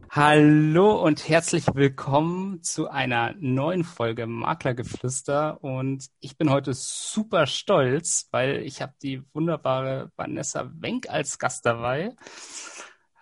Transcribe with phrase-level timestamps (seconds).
[0.09, 5.63] Hallo und herzlich willkommen zu einer neuen Folge Maklergeflüster.
[5.63, 11.65] Und ich bin heute super stolz, weil ich habe die wunderbare Vanessa Wenk als Gast
[11.65, 12.13] dabei.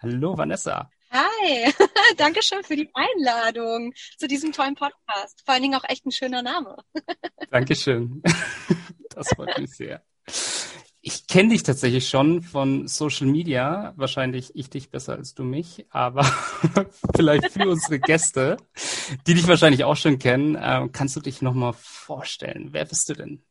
[0.02, 0.90] Hallo Vanessa.
[1.12, 1.72] Hi,
[2.18, 5.44] danke schön für die Einladung zu diesem tollen Podcast.
[5.46, 6.78] Vor allen Dingen auch echt ein schöner Name.
[7.52, 8.24] Dankeschön.
[9.16, 10.02] Das freut mich sehr.
[11.06, 13.92] Ich kenne dich tatsächlich schon von Social Media.
[13.98, 16.24] Wahrscheinlich ich dich besser als du mich, aber
[17.16, 18.56] vielleicht für unsere Gäste,
[19.28, 22.70] die dich wahrscheinlich auch schon kennen, äh, kannst du dich nochmal vorstellen.
[22.72, 23.44] Wer bist du denn?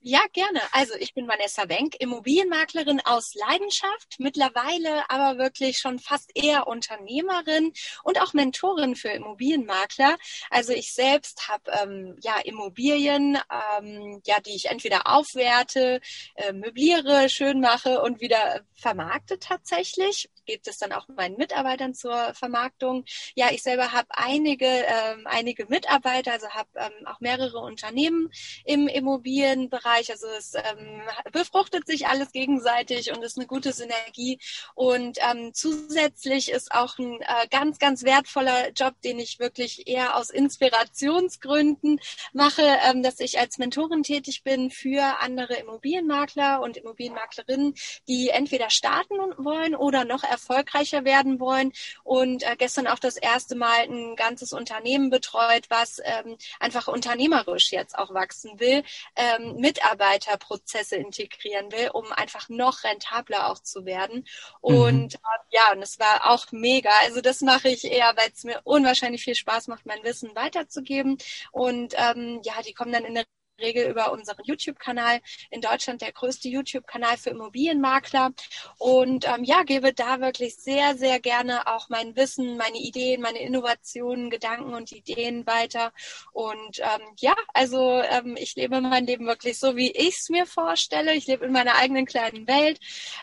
[0.00, 0.60] Ja, gerne.
[0.72, 7.72] Also ich bin Vanessa Wenk, Immobilienmaklerin aus Leidenschaft, mittlerweile aber wirklich schon fast eher Unternehmerin
[8.04, 10.16] und auch Mentorin für Immobilienmakler.
[10.50, 16.00] Also ich selbst habe ähm, ja Immobilien, ähm, ja, die ich entweder aufwerte,
[16.36, 20.28] äh, möbliere, schön mache und wieder vermarkte tatsächlich.
[20.48, 23.04] Gibt es dann auch meinen Mitarbeitern zur Vermarktung.
[23.34, 28.30] Ja, ich selber habe einige, ähm, einige Mitarbeiter, also habe ähm, auch mehrere Unternehmen
[28.64, 30.10] im Immobilienbereich Bereich.
[30.10, 34.38] Also es ähm, befruchtet sich alles gegenseitig und ist eine gute Synergie.
[34.74, 40.16] Und ähm, zusätzlich ist auch ein äh, ganz, ganz wertvoller Job, den ich wirklich eher
[40.16, 42.00] aus Inspirationsgründen
[42.32, 47.74] mache, ähm, dass ich als Mentorin tätig bin für andere Immobilienmakler und Immobilienmaklerinnen,
[48.08, 51.72] die entweder starten wollen oder noch erfolgreicher werden wollen.
[52.04, 57.72] Und äh, gestern auch das erste Mal ein ganzes Unternehmen betreut, was ähm, einfach unternehmerisch
[57.72, 58.82] jetzt auch wachsen will,
[59.16, 64.26] ähm, mit Mitarbeiterprozesse integrieren will, um einfach noch rentabler auch zu werden.
[64.60, 65.20] Und mhm.
[65.22, 66.90] äh, ja, und es war auch mega.
[67.04, 71.18] Also das mache ich eher, weil es mir unwahrscheinlich viel Spaß macht, mein Wissen weiterzugeben.
[71.52, 73.24] Und ähm, ja, die kommen dann in der
[73.58, 75.20] Regel über unseren YouTube-Kanal.
[75.50, 78.32] In Deutschland der größte YouTube-Kanal für Immobilienmakler.
[78.78, 83.40] Und ähm, ja, gebe da wirklich sehr, sehr gerne auch mein Wissen, meine Ideen, meine
[83.40, 85.92] Innovationen, Gedanken und Ideen weiter.
[86.32, 90.46] Und ähm, ja, also ähm, ich lebe mein Leben wirklich so, wie ich es mir
[90.46, 91.14] vorstelle.
[91.14, 92.78] Ich lebe in meiner eigenen kleinen Welt.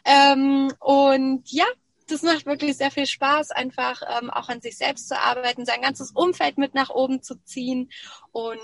[0.06, 1.66] Ähm, und ja,
[2.08, 5.82] das macht wirklich sehr viel Spaß, einfach ähm, auch an sich selbst zu arbeiten, sein
[5.82, 7.90] ganzes Umfeld mit nach oben zu ziehen
[8.32, 8.60] und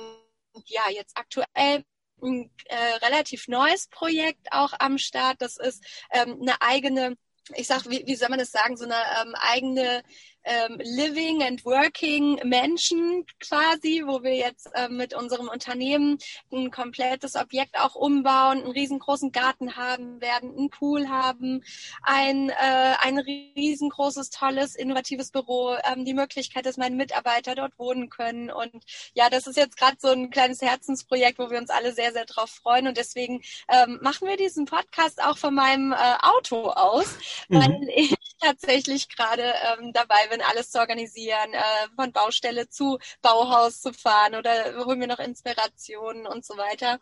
[0.66, 1.84] ja, jetzt aktuell
[2.22, 2.76] ein äh,
[3.06, 5.42] relativ neues Projekt auch am Start.
[5.42, 7.18] Das ist ähm, eine eigene,
[7.56, 10.04] ich sag, wie, wie soll man das sagen, so eine ähm, eigene
[10.44, 16.18] ähm, Living and Working Menschen quasi, wo wir jetzt äh, mit unserem Unternehmen
[16.52, 21.64] ein komplettes Objekt auch umbauen, einen riesengroßen Garten haben werden, einen Pool haben,
[22.02, 28.10] ein, äh, ein riesengroßes, tolles, innovatives Büro, ähm, die Möglichkeit, dass meine Mitarbeiter dort wohnen
[28.10, 28.50] können.
[28.50, 32.12] Und ja, das ist jetzt gerade so ein kleines Herzensprojekt, wo wir uns alle sehr,
[32.12, 32.88] sehr drauf freuen.
[32.88, 37.16] Und deswegen ähm, machen wir diesen Podcast auch von meinem äh, Auto aus,
[37.50, 37.60] mhm.
[37.60, 43.82] weil ich tatsächlich gerade ähm, dabei bin, alles zu organisieren, äh, von Baustelle zu Bauhaus
[43.82, 47.00] zu fahren oder holen wir noch Inspirationen und so weiter.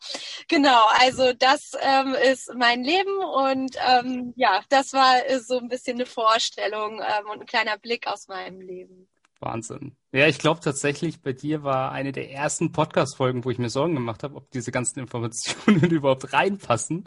[0.47, 5.97] Genau, also das ähm, ist mein Leben und ähm, ja, das war so ein bisschen
[5.97, 9.07] eine Vorstellung ähm, und ein kleiner Blick aus meinem Leben.
[9.39, 9.95] Wahnsinn.
[10.11, 13.93] Ja, ich glaube tatsächlich, bei dir war eine der ersten Podcast-Folgen, wo ich mir Sorgen
[13.93, 17.05] gemacht habe, ob diese ganzen Informationen überhaupt reinpassen.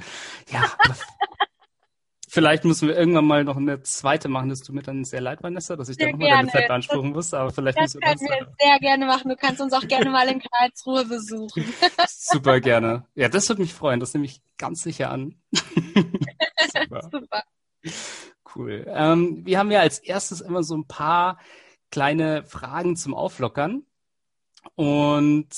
[0.51, 0.73] Ja,
[2.35, 4.49] Vielleicht müssen wir irgendwann mal noch eine zweite machen.
[4.49, 7.13] Das tut mir dann sehr leid, Vanessa, dass ich sehr da nochmal deine Zeit beanspruchen
[7.13, 7.35] muss.
[7.35, 9.29] Aber vielleicht das müssen wir das können wir sehr gerne machen.
[9.29, 11.63] Du kannst uns auch gerne mal in Karlsruhe besuchen.
[12.09, 13.05] Super gerne.
[13.15, 14.01] Ja, das würde mich freuen.
[14.01, 15.43] Das nehme ich ganz sicher an.
[15.53, 17.11] Super.
[17.13, 17.45] Super.
[18.57, 18.87] Cool.
[18.89, 21.39] Ähm, wir haben ja als erstes immer so ein paar
[21.91, 23.85] kleine Fragen zum Auflockern.
[24.75, 25.49] Und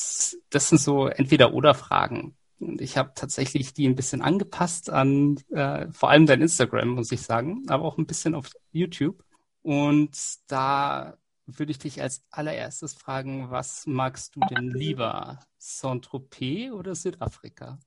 [0.51, 2.37] das sind so entweder oder Fragen.
[2.65, 7.13] Und ich habe tatsächlich die ein bisschen angepasst an äh, vor allem dein Instagram, muss
[7.13, 9.23] ich sagen, aber auch ein bisschen auf YouTube.
[9.63, 10.17] Und
[10.47, 11.17] da
[11.47, 15.41] würde ich dich als allererstes fragen, was magst du denn lieber?
[15.59, 17.79] Saint-Tropez oder Südafrika?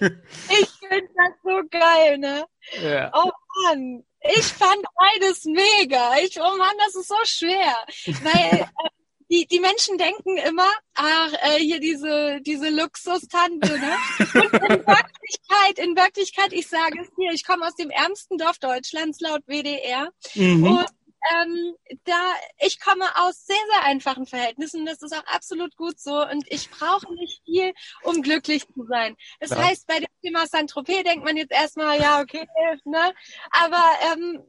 [0.00, 2.46] ich finde das so geil, ne?
[2.82, 3.10] Ja.
[3.14, 3.30] Oh
[3.64, 6.16] Mann, ich fand beides mega.
[6.18, 7.74] Ich, oh Mann, das ist so schwer.
[8.22, 8.88] Weil äh,
[9.30, 13.96] die, die Menschen denken immer, ach, äh, hier diese, diese Luxustante, ne?
[14.34, 18.58] Und in Wirklichkeit, in Wirklichkeit, ich sage es dir, ich komme aus dem ärmsten Dorf
[18.58, 20.08] Deutschlands laut WDR.
[20.34, 20.64] Mhm.
[20.64, 20.86] Und
[21.34, 24.86] ähm, da ich komme aus sehr, sehr einfachen Verhältnissen.
[24.86, 26.22] Das ist auch absolut gut so.
[26.22, 27.72] Und ich brauche nicht viel,
[28.04, 29.16] um glücklich zu sein.
[29.40, 29.58] Das ja.
[29.58, 32.46] heißt, bei dem Thema Saint-Tropez denkt man jetzt erstmal, ja, okay,
[32.84, 33.12] ne?
[33.50, 34.42] Aber ähm,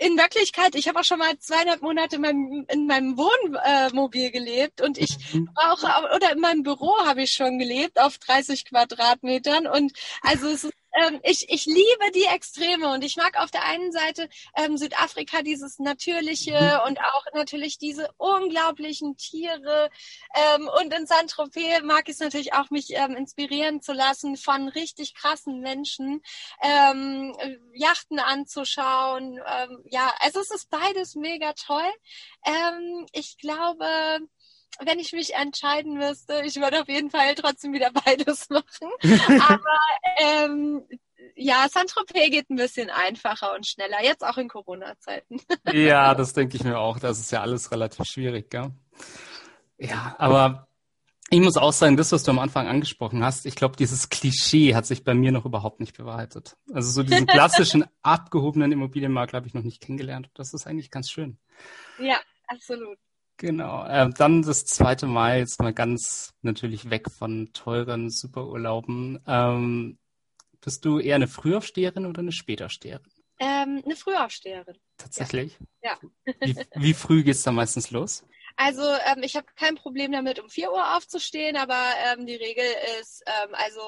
[0.00, 4.30] in Wirklichkeit, ich habe auch schon mal zweieinhalb Monate in meinem, in meinem Wohnmobil äh,
[4.30, 5.50] gelebt und ich mhm.
[5.54, 5.82] auch,
[6.16, 9.92] oder in meinem Büro habe ich schon gelebt auf 30 Quadratmetern und
[10.22, 13.92] also es ist ähm, ich, ich liebe die Extreme und ich mag auf der einen
[13.92, 16.88] Seite ähm, Südafrika dieses Natürliche mhm.
[16.88, 19.90] und auch natürlich diese unglaublichen Tiere.
[20.34, 24.68] Ähm, und in Saint-Tropez mag ich es natürlich auch, mich ähm, inspirieren zu lassen von
[24.68, 26.22] richtig krassen Menschen,
[26.62, 27.36] ähm,
[27.72, 29.40] Yachten anzuschauen.
[29.46, 31.90] Ähm, ja, also es ist beides mega toll.
[32.44, 34.20] Ähm, ich glaube,
[34.78, 38.90] wenn ich mich entscheiden müsste, ich würde auf jeden Fall trotzdem wieder beides machen.
[39.48, 39.78] Aber
[40.18, 40.82] ähm,
[41.36, 45.40] ja, Saint-Tropez geht ein bisschen einfacher und schneller, jetzt auch in Corona-Zeiten.
[45.72, 46.98] ja, das denke ich mir auch.
[46.98, 48.70] Das ist ja alles relativ schwierig, gell?
[49.78, 50.68] Ja, aber
[51.30, 54.74] ich muss auch sagen, das, was du am Anfang angesprochen hast, ich glaube, dieses Klischee
[54.74, 56.56] hat sich bei mir noch überhaupt nicht bewahrheitet.
[56.72, 60.28] Also so diesen klassischen abgehobenen Immobilienmarkt habe ich noch nicht kennengelernt.
[60.34, 61.38] Das ist eigentlich ganz schön.
[61.98, 62.18] Ja,
[62.48, 62.98] absolut.
[63.40, 63.86] Genau.
[63.86, 69.18] Äh, dann das zweite Mal jetzt mal ganz natürlich weg von teuren Superurlauben.
[69.26, 69.98] Ähm,
[70.60, 73.10] bist du eher eine Frühaufsteherin oder eine Spätaufsteherin?
[73.38, 74.76] Ähm, eine Frühaufsteherin.
[74.98, 75.58] Tatsächlich?
[75.82, 75.96] Ja.
[76.40, 78.26] Wie, wie früh geht's da meistens los?
[78.62, 81.80] Also ähm, ich habe kein Problem damit, um 4 Uhr aufzustehen, aber
[82.12, 82.66] ähm, die Regel
[83.00, 83.80] ist ähm, also,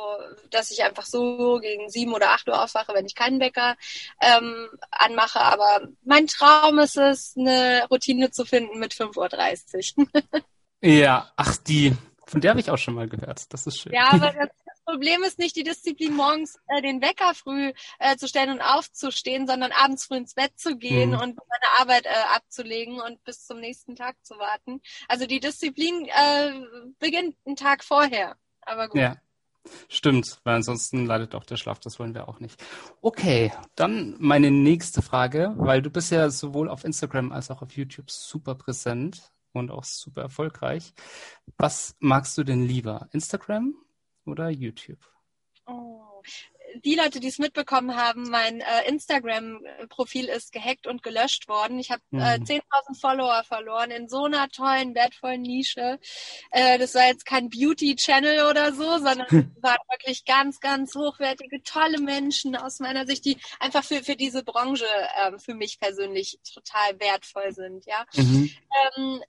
[0.48, 3.76] dass ich einfach so gegen 7 oder 8 Uhr aufwache, wenn ich keinen Wecker
[4.22, 5.40] ähm, anmache.
[5.40, 10.06] Aber mein Traum ist es, eine Routine zu finden mit 5.30 Uhr.
[10.80, 11.94] ja, ach, die,
[12.26, 13.52] von der habe ich auch schon mal gehört.
[13.52, 13.92] Das ist schön.
[13.92, 18.28] Ja, aber das Problem ist nicht die Disziplin, morgens äh, den Wecker früh äh, zu
[18.28, 21.20] stellen und aufzustehen, sondern abends früh ins Bett zu gehen mhm.
[21.20, 24.80] und meine Arbeit äh, abzulegen und bis zum nächsten Tag zu warten.
[25.08, 26.52] Also die Disziplin äh,
[26.98, 28.36] beginnt einen Tag vorher.
[28.62, 29.00] Aber gut.
[29.00, 29.16] Ja.
[29.88, 32.60] Stimmt, weil ansonsten leidet auch der Schlaf, das wollen wir auch nicht.
[33.00, 37.70] Okay, dann meine nächste Frage, weil du bist ja sowohl auf Instagram als auch auf
[37.76, 40.94] YouTube super präsent und auch super erfolgreich.
[41.58, 43.08] Was magst du denn lieber?
[43.12, 43.76] Instagram
[44.26, 44.98] oder YouTube?
[45.66, 46.22] Oh,
[46.84, 51.78] die Leute, die es mitbekommen haben, mein äh, Instagram-Profil ist gehackt und gelöscht worden.
[51.78, 52.94] Ich habe äh, 10.000 mhm.
[52.94, 55.98] Follower verloren in so einer tollen, wertvollen Nische.
[56.50, 59.26] Äh, das war jetzt kein Beauty-Channel oder so, sondern
[59.56, 64.16] es waren wirklich ganz, ganz hochwertige, tolle Menschen aus meiner Sicht, die einfach für, für
[64.16, 64.86] diese Branche
[65.24, 67.84] ähm, für mich persönlich total wertvoll sind.
[67.86, 68.50] Ja, mhm.
[68.96, 69.20] ähm,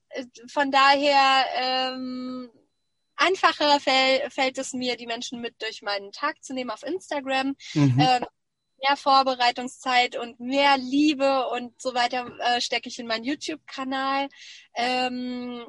[0.47, 2.49] von daher ähm,
[3.15, 7.55] einfacher fäll, fällt es mir, die Menschen mit durch meinen Tag zu nehmen auf Instagram.
[7.73, 7.99] Mhm.
[7.99, 8.25] Ähm,
[8.83, 14.27] mehr Vorbereitungszeit und mehr Liebe und so weiter äh, stecke ich in meinen YouTube-Kanal.
[14.75, 15.65] Ähm,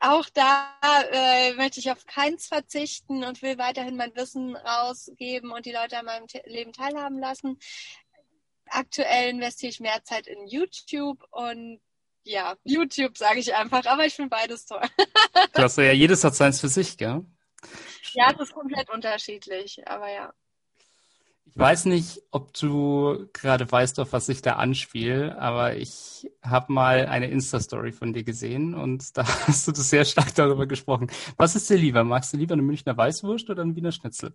[0.00, 0.76] auch da
[1.12, 5.98] äh, möchte ich auf keins verzichten und will weiterhin mein Wissen rausgeben und die Leute
[5.98, 7.58] an meinem Te Leben teilhaben lassen.
[8.66, 11.80] Aktuell investiere ich mehr Zeit in YouTube und
[12.24, 14.82] ja, YouTube sage ich einfach, aber ich finde beides toll.
[15.52, 17.24] Klasse, ja, jedes hat seins für sich, gell?
[18.12, 20.32] Ja, es ist komplett unterschiedlich, aber ja.
[21.54, 26.72] Ich weiß nicht, ob du gerade weißt, auf was ich da anspiele, aber ich habe
[26.72, 31.10] mal eine Insta-Story von dir gesehen und da hast du sehr stark darüber gesprochen.
[31.36, 32.04] Was ist dir lieber?
[32.04, 34.34] Magst du lieber eine Münchner Weißwurst oder ein Wiener Schnitzel?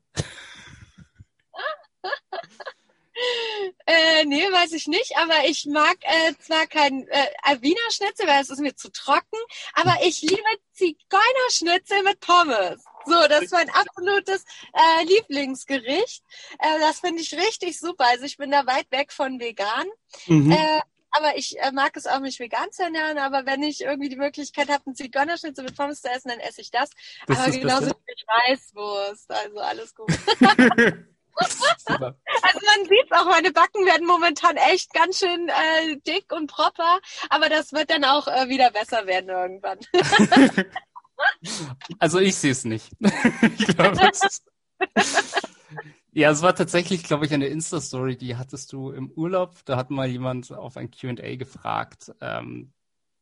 [4.18, 8.42] Äh, nee, weiß ich nicht, aber ich mag äh, zwar kein äh, Wiener Schnitzel, weil
[8.42, 9.38] es ist mir zu trocken,
[9.74, 10.42] aber ich liebe
[10.74, 12.84] Zigeunerschnitzel mit Pommes.
[13.06, 14.44] So, das ist mein absolutes
[14.74, 16.24] äh, Lieblingsgericht.
[16.60, 18.06] Äh, das finde ich richtig super.
[18.08, 19.88] Also ich bin da weit weg von vegan.
[20.26, 20.52] Mhm.
[20.52, 23.18] Äh, aber ich äh, mag es auch, mich vegan zu ernähren.
[23.18, 26.62] Aber wenn ich irgendwie die Möglichkeit habe, einen Zigeunerschnitzel mit Pommes zu essen, dann esse
[26.62, 26.90] ich das.
[27.28, 29.32] das aber genauso wie Weißwurst.
[29.32, 30.12] Also alles gut.
[31.38, 37.00] also man sieht auch, meine Backen werden momentan echt ganz schön äh, dick und proper,
[37.30, 39.80] aber das wird dann auch äh, wieder besser werden irgendwann.
[42.00, 42.92] also ich sehe es nicht.
[43.58, 44.00] ich glaube,
[46.12, 49.56] ja, es war tatsächlich, glaube ich, eine Insta-Story, die hattest du im Urlaub.
[49.66, 52.74] Da hat mal jemand auf ein Q&A gefragt, ähm,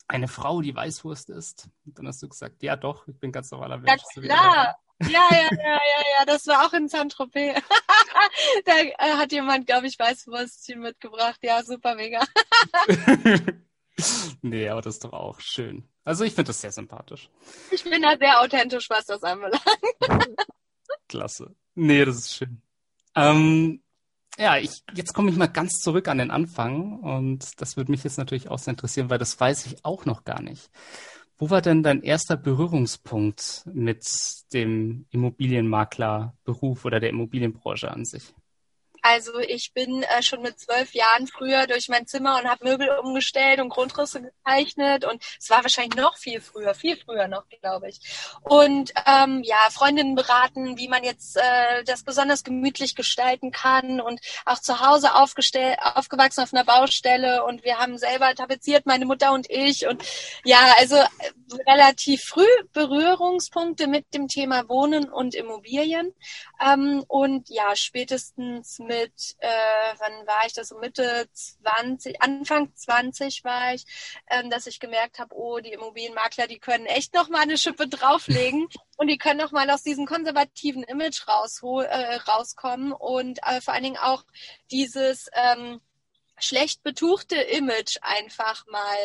[0.08, 1.70] eine Frau, die Weißwurst isst.
[1.86, 4.04] Und dann hast du gesagt, ja doch, ich bin ganz normaler Mensch.
[4.16, 4.76] Ja, klar.
[5.02, 7.62] Ja, ja, ja, ja, ja, das war auch in Saint-Tropez.
[8.66, 11.40] da äh, hat jemand, glaube ich, Weißwurstchen mitgebracht.
[11.42, 12.24] Ja, super mega.
[14.42, 15.88] nee, aber das ist doch auch schön.
[16.06, 17.30] Also ich finde das sehr sympathisch.
[17.72, 19.62] Ich bin da sehr authentisch, was das anbelangt.
[21.10, 21.54] Klasse.
[21.74, 22.62] Nee, das ist schön.
[23.16, 23.82] Ähm,
[24.38, 28.04] ja, ich, jetzt komme ich mal ganz zurück an den Anfang und das würde mich
[28.04, 30.70] jetzt natürlich auch sehr interessieren, weil das weiß ich auch noch gar nicht.
[31.38, 34.06] Wo war denn dein erster Berührungspunkt mit
[34.54, 38.34] dem Immobilienmaklerberuf oder der Immobilienbranche an sich?
[39.08, 42.90] Also ich bin äh, schon mit zwölf Jahren früher durch mein Zimmer und habe Möbel
[43.04, 47.90] umgestellt und Grundrisse gezeichnet und es war wahrscheinlich noch viel früher, viel früher noch, glaube
[47.90, 48.00] ich.
[48.42, 54.22] Und ähm, ja, Freundinnen beraten, wie man jetzt äh, das besonders gemütlich gestalten kann und
[54.44, 59.48] auch zu Hause aufgewachsen auf einer Baustelle und wir haben selber tapeziert, meine Mutter und
[59.52, 60.04] ich und
[60.44, 61.08] ja, also äh,
[61.68, 66.12] relativ früh Berührungspunkte mit dem Thema Wohnen und Immobilien
[66.60, 73.44] ähm, und ja, spätestens mit, äh, wann war ich das, so Mitte 20, Anfang 20
[73.44, 73.86] war ich,
[74.30, 77.88] ähm, dass ich gemerkt habe, oh, die Immobilienmakler, die können echt noch mal eine Schippe
[77.88, 83.74] drauflegen und die können noch mal aus diesem konservativen Image äh, rauskommen und äh, vor
[83.74, 84.24] allen Dingen auch
[84.72, 85.82] dieses ähm,
[86.38, 88.98] schlecht betuchte Image einfach mal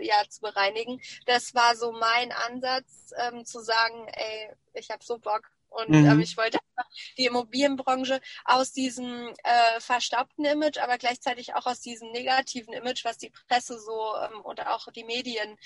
[0.00, 1.00] äh, ja zu bereinigen.
[1.26, 6.06] Das war so mein Ansatz, ähm, zu sagen, ey, ich habe so Bock und mhm.
[6.06, 11.80] ähm, ich wollte einfach die Immobilienbranche aus diesem äh, verstaubten Image, aber gleichzeitig auch aus
[11.80, 15.56] diesem negativen Image, was die Presse so ähm, und auch die Medien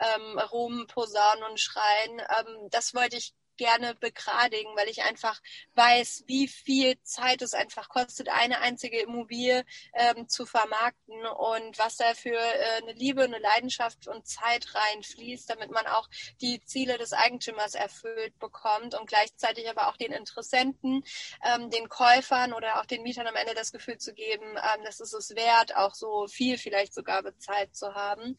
[0.00, 5.40] ähm, rumposaunen und schreien, ähm, das wollte ich gerne begradigen, weil ich einfach
[5.74, 11.96] weiß, wie viel Zeit es einfach kostet, eine einzige Immobilie ähm, zu vermarkten und was
[11.96, 16.08] da für äh, eine Liebe, eine Leidenschaft und Zeit reinfließt, damit man auch
[16.40, 21.04] die Ziele des Eigentümers erfüllt bekommt und gleichzeitig aber auch den Interessenten,
[21.44, 25.00] ähm, den Käufern oder auch den Mietern am Ende das Gefühl zu geben, ähm, dass
[25.00, 28.38] es es wert, auch so viel vielleicht sogar bezahlt zu haben.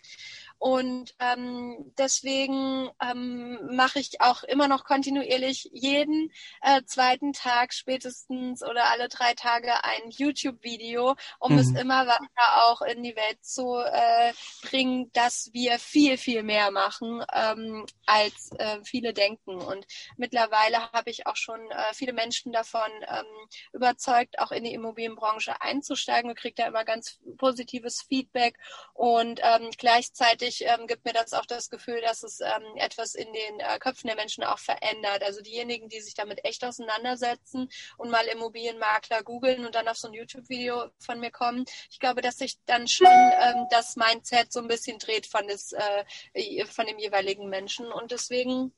[0.59, 8.61] Und ähm, deswegen ähm, mache ich auch immer noch kontinuierlich jeden äh, zweiten Tag spätestens
[8.61, 11.59] oder alle drei Tage ein YouTube-Video, um mhm.
[11.59, 16.71] es immer weiter auch in die Welt zu äh, bringen, dass wir viel, viel mehr
[16.71, 19.61] machen, ähm, als äh, viele denken.
[19.61, 19.87] Und
[20.17, 25.61] mittlerweile habe ich auch schon äh, viele Menschen davon ähm, überzeugt, auch in die Immobilienbranche
[25.61, 26.29] einzusteigen.
[26.29, 28.57] Wir kriegen da immer ganz positives Feedback
[28.93, 33.15] und ähm, gleichzeitig gleichzeitig ähm, gibt mir das auch das Gefühl, dass es ähm, etwas
[33.15, 35.23] in den äh, Köpfen der Menschen auch verändert.
[35.23, 40.07] Also diejenigen, die sich damit echt auseinandersetzen und mal Immobilienmakler googeln und dann auf so
[40.07, 44.59] ein YouTube-Video von mir kommen, ich glaube, dass sich dann schon ähm, das Mindset so
[44.59, 47.91] ein bisschen dreht von, des, äh, von dem jeweiligen Menschen.
[47.91, 48.73] Und deswegen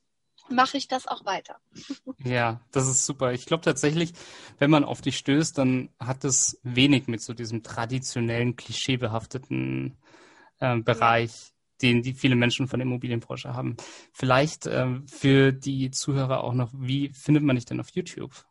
[0.50, 1.58] mache ich das auch weiter.
[2.24, 3.32] Ja, das ist super.
[3.32, 4.13] Ich glaube tatsächlich,
[4.60, 9.98] wenn man auf dich stößt, dann hat es wenig mit so diesem traditionellen, klischeebehafteten
[10.62, 11.50] äh, Bereich
[11.81, 13.77] den die viele Menschen von der Immobilienbranche haben.
[14.13, 18.45] Vielleicht ähm, für die Zuhörer auch noch, wie findet man dich denn auf YouTube?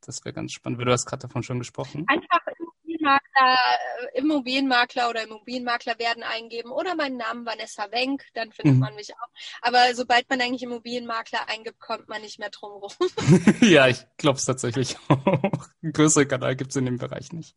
[0.00, 2.04] Das wäre ganz spannend, weil du hast gerade davon schon gesprochen.
[2.08, 2.40] Einfach
[2.98, 3.58] Immobilienmakler,
[4.14, 8.80] äh, Immobilienmakler oder Immobilienmakler werden eingeben oder meinen Namen Vanessa Wenk, dann findet mhm.
[8.80, 9.28] man mich auch.
[9.62, 12.92] Aber sobald man eigentlich Immobilienmakler eingibt, kommt man nicht mehr drum rum.
[13.60, 15.68] ja, ich glaube es tatsächlich auch.
[15.82, 17.56] Ein größeren Kanal gibt es in dem Bereich nicht.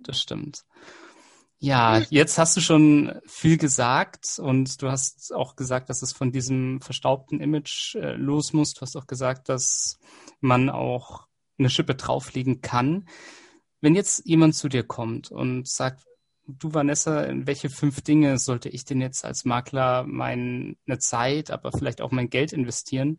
[0.00, 0.64] Das stimmt.
[1.58, 6.30] Ja, jetzt hast du schon viel gesagt und du hast auch gesagt, dass es von
[6.30, 8.74] diesem verstaubten Image äh, los muss.
[8.74, 9.98] Du hast auch gesagt, dass
[10.40, 11.26] man auch
[11.58, 13.08] eine Schippe drauflegen kann.
[13.80, 16.04] Wenn jetzt jemand zu dir kommt und sagt,
[16.46, 21.72] du Vanessa, in welche fünf Dinge sollte ich denn jetzt als Makler meine Zeit, aber
[21.72, 23.18] vielleicht auch mein Geld investieren?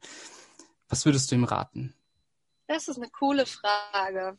[0.89, 1.95] Was würdest du ihm raten?
[2.67, 4.37] Das ist eine coole Frage.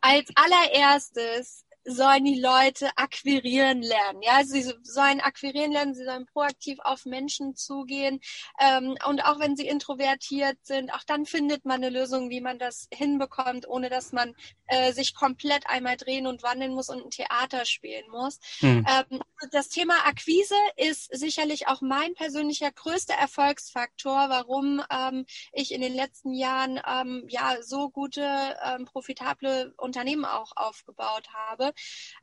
[0.00, 4.22] Als allererstes sollen die Leute akquirieren lernen.
[4.22, 8.20] Ja, sie sollen akquirieren lernen, sie sollen proaktiv auf Menschen zugehen.
[8.60, 12.58] Ähm, und auch wenn sie introvertiert sind, auch dann findet man eine Lösung, wie man
[12.58, 14.34] das hinbekommt, ohne dass man
[14.66, 18.38] äh, sich komplett einmal drehen und wandeln muss und ein Theater spielen muss.
[18.60, 18.86] Mhm.
[18.88, 25.80] Ähm, das Thema Akquise ist sicherlich auch mein persönlicher größter Erfolgsfaktor, warum ähm, ich in
[25.80, 28.22] den letzten Jahren ähm, ja so gute,
[28.64, 31.72] ähm, profitable Unternehmen auch aufgebaut habe.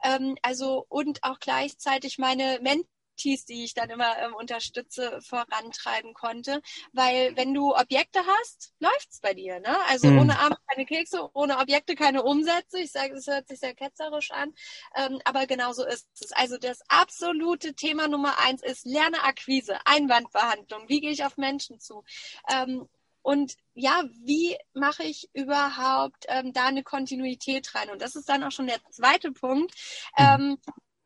[0.03, 2.89] Ähm, also und auch gleichzeitig meine Mentoren
[3.23, 6.61] die ich dann immer ähm, unterstütze, vorantreiben konnte.
[6.93, 9.59] Weil wenn du Objekte hast, läuft's bei dir.
[9.59, 9.75] Ne?
[9.87, 10.19] Also mhm.
[10.19, 12.79] ohne Arme keine Kekse, ohne Objekte keine Umsätze.
[12.79, 14.53] Ich sage, es hört sich sehr ketzerisch an,
[14.95, 16.31] ähm, aber genau so ist es.
[16.33, 20.87] Also das absolute Thema Nummer eins ist Lerne Akquise, Einwandbehandlung.
[20.87, 22.03] Wie gehe ich auf Menschen zu?
[22.51, 22.87] Ähm,
[23.25, 27.89] und ja, wie mache ich überhaupt ähm, da eine Kontinuität rein?
[27.89, 29.73] Und das ist dann auch schon der zweite Punkt.
[30.15, 30.25] Mhm.
[30.25, 30.57] Ähm,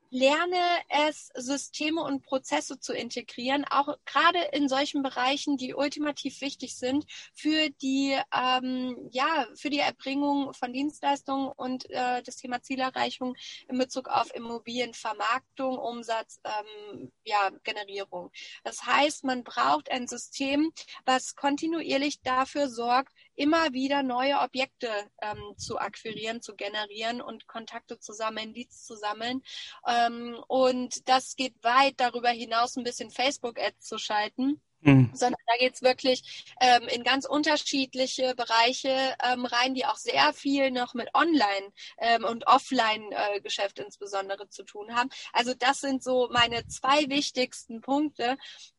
[0.09, 0.57] lerne
[0.89, 7.05] es, Systeme und Prozesse zu integrieren, auch gerade in solchen Bereichen, die ultimativ wichtig sind
[7.33, 13.35] für die, ähm, ja, für die Erbringung von Dienstleistungen und äh, das Thema Zielerreichung
[13.67, 18.31] in Bezug auf Immobilienvermarktung, Umsatz, ähm, ja, Generierung.
[18.63, 20.71] Das heißt, man braucht ein System,
[21.05, 24.89] was kontinuierlich dafür sorgt, immer wieder neue Objekte
[25.21, 29.41] ähm, zu akquirieren, zu generieren und Kontakte zu sammeln, Leads zu sammeln.
[29.87, 35.11] Ähm, und das geht weit darüber hinaus, ein bisschen Facebook-Ads zu schalten Mhm.
[35.13, 40.71] Sondern da geht's wirklich ähm, in ganz unterschiedliche Bereiche ähm, rein, die auch sehr viel
[40.71, 45.09] noch mit Online- ähm, und Offline-Geschäft äh, insbesondere zu tun haben.
[45.33, 48.37] Also das sind so meine zwei wichtigsten Punkte,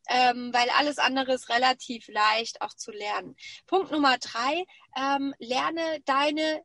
[0.09, 3.35] ähm, weil alles andere ist relativ leicht auch zu lernen.
[3.67, 4.65] Punkt Nummer drei,
[4.97, 6.63] ähm, lerne deine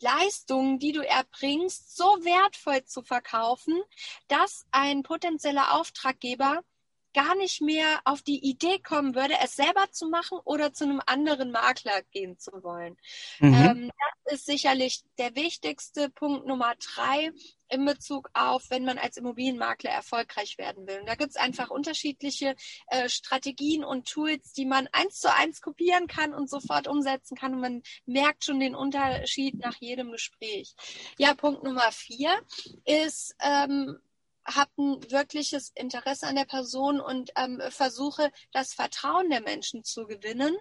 [0.00, 3.80] Leistungen, die du erbringst, so wertvoll zu verkaufen,
[4.28, 6.62] dass ein potenzieller Auftraggeber
[7.16, 11.00] gar nicht mehr auf die Idee kommen würde, es selber zu machen oder zu einem
[11.06, 12.98] anderen Makler gehen zu wollen.
[13.40, 13.54] Mhm.
[13.54, 13.90] Ähm,
[14.26, 17.32] das ist sicherlich der wichtigste Punkt Nummer drei
[17.68, 21.00] in Bezug auf, wenn man als Immobilienmakler erfolgreich werden will.
[21.00, 22.54] Und da gibt es einfach unterschiedliche
[22.88, 27.54] äh, Strategien und Tools, die man eins zu eins kopieren kann und sofort umsetzen kann.
[27.54, 30.74] Und man merkt schon den Unterschied nach jedem Gespräch.
[31.16, 32.38] Ja, Punkt Nummer vier
[32.84, 34.00] ist, ähm,
[34.46, 40.06] habe ein wirkliches Interesse an der Person und ähm, versuche, das Vertrauen der Menschen zu
[40.06, 40.56] gewinnen,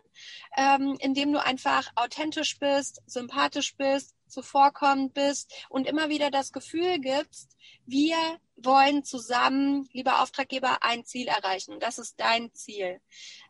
[0.58, 7.00] ähm, indem du einfach authentisch bist, sympathisch bist, zuvorkommend bist und immer wieder das Gefühl
[7.00, 8.18] gibst, wir
[8.58, 11.80] wollen zusammen, lieber Auftraggeber, ein Ziel erreichen.
[11.80, 13.00] Das ist dein Ziel.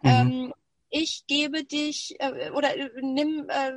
[0.01, 0.10] Mhm.
[0.10, 0.54] Ähm,
[0.98, 3.74] ich gebe dich äh, oder äh, nimm, äh,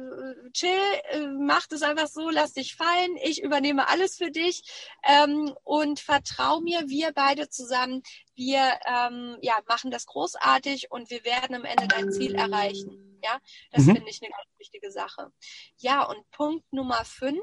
[0.52, 0.70] chill,
[1.10, 4.62] äh, mach das einfach so, lass dich fallen, ich übernehme alles für dich
[5.02, 8.02] ähm, und vertrau mir, wir beide zusammen,
[8.36, 13.07] wir ähm, ja, machen das großartig und wir werden am Ende dein Ziel erreichen.
[13.22, 13.38] Ja,
[13.72, 13.96] das mhm.
[13.96, 15.32] finde ich eine ganz wichtige Sache.
[15.76, 17.40] Ja, und Punkt Nummer fünf,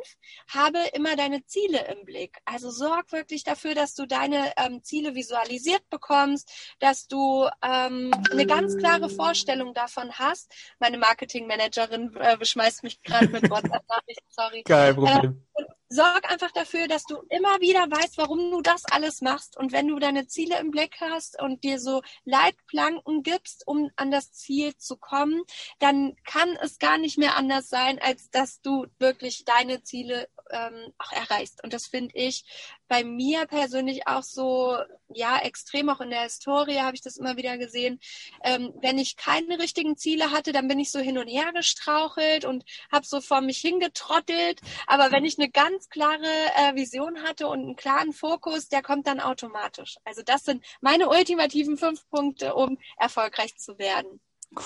[0.49, 2.37] habe immer deine Ziele im Blick.
[2.45, 8.45] Also sorg wirklich dafür, dass du deine ähm, Ziele visualisiert bekommst, dass du ähm, eine
[8.45, 10.53] ganz klare Vorstellung davon hast.
[10.79, 14.63] Meine Marketingmanagerin äh, beschmeißt mich gerade mit WhatsApp-Nachrichten, sorry.
[14.63, 15.45] Kein Problem.
[15.55, 19.57] Äh, sorg einfach dafür, dass du immer wieder weißt, warum du das alles machst.
[19.57, 24.11] Und wenn du deine Ziele im Blick hast und dir so Leitplanken gibst, um an
[24.11, 25.43] das Ziel zu kommen,
[25.79, 30.93] dann kann es gar nicht mehr anders sein, als dass du wirklich deine Ziele ähm,
[30.97, 31.63] auch erreichst.
[31.63, 32.45] Und das finde ich
[32.87, 34.77] bei mir persönlich auch so,
[35.09, 37.99] ja, extrem auch in der Historie habe ich das immer wieder gesehen.
[38.43, 42.45] Ähm, wenn ich keine richtigen Ziele hatte, dann bin ich so hin und her gestrauchelt
[42.45, 44.61] und habe so vor mich hingetrottelt.
[44.87, 49.07] Aber wenn ich eine ganz klare äh, Vision hatte und einen klaren Fokus, der kommt
[49.07, 49.97] dann automatisch.
[50.03, 54.19] Also das sind meine ultimativen fünf Punkte, um erfolgreich zu werden.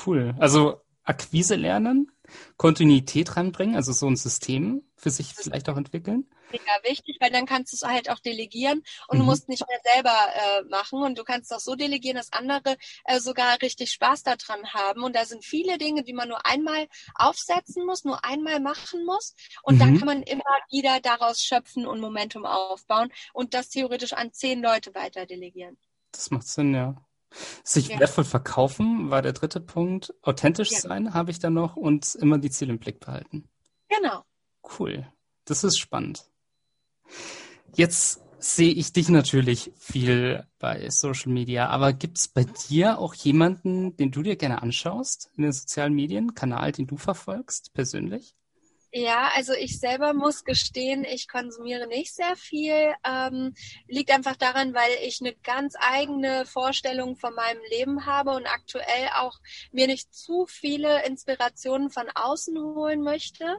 [0.06, 0.36] Cool.
[0.40, 2.12] Also Akquise lernen,
[2.58, 6.28] Kontinuität reinbringen, also so ein System für sich vielleicht auch entwickeln.
[6.52, 9.22] Mega wichtig, weil dann kannst du es halt auch delegieren und mhm.
[9.22, 12.78] du musst nicht mehr selber äh, machen und du kannst auch so delegieren, dass andere
[13.06, 15.04] äh, sogar richtig Spaß daran haben.
[15.04, 19.36] Und da sind viele Dinge, die man nur einmal aufsetzen muss, nur einmal machen muss
[19.64, 19.80] und mhm.
[19.80, 24.62] dann kann man immer wieder daraus schöpfen und Momentum aufbauen und das theoretisch an zehn
[24.62, 25.78] Leute weiter delegieren.
[26.12, 26.96] Das macht Sinn, ja.
[27.64, 28.00] Sich ja.
[28.00, 30.14] wertvoll verkaufen war der dritte Punkt.
[30.24, 30.80] Authentisch ja.
[30.80, 33.48] sein habe ich da noch und immer die Ziele im Blick behalten.
[33.88, 34.24] Genau.
[34.80, 35.08] Cool.
[35.46, 36.29] Das ist spannend.
[37.76, 43.14] Jetzt sehe ich dich natürlich viel bei Social Media, aber gibt es bei dir auch
[43.14, 48.36] jemanden, den du dir gerne anschaust in den sozialen Medien, Kanal, den du verfolgst, persönlich?
[48.92, 52.94] Ja, also ich selber muss gestehen, ich konsumiere nicht sehr viel.
[53.06, 53.54] Ähm,
[53.88, 59.10] liegt einfach daran, weil ich eine ganz eigene Vorstellung von meinem Leben habe und aktuell
[59.16, 59.38] auch
[59.72, 63.58] mir nicht zu viele Inspirationen von außen holen möchte,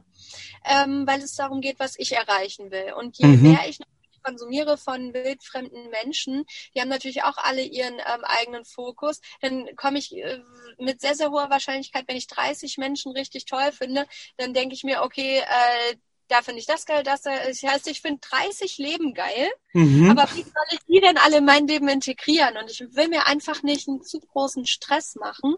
[0.65, 2.95] ähm, weil es darum geht, was ich erreichen will.
[2.99, 3.43] Und je mhm.
[3.43, 3.79] mehr ich
[4.23, 9.99] konsumiere von wildfremden Menschen, die haben natürlich auch alle ihren ähm, eigenen Fokus, dann komme
[9.99, 10.41] ich äh,
[10.79, 14.07] mit sehr, sehr hoher Wahrscheinlichkeit, wenn ich 30 Menschen richtig toll finde,
[14.37, 15.97] dann denke ich mir, okay, äh,
[16.31, 20.11] da finde ich das geil, das, das heißt, ich finde 30 Leben geil, mhm.
[20.11, 22.57] aber wie soll ich die denn alle in mein Leben integrieren?
[22.57, 25.57] Und ich will mir einfach nicht einen zu großen Stress machen.